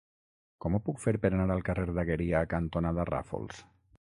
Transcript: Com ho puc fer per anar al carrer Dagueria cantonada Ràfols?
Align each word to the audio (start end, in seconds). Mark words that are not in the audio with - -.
Com 0.63 0.77
ho 0.77 0.79
puc 0.87 1.01
fer 1.03 1.13
per 1.25 1.31
anar 1.39 1.45
al 1.57 1.61
carrer 1.67 1.85
Dagueria 1.99 2.41
cantonada 2.55 3.07
Ràfols? 3.11 3.63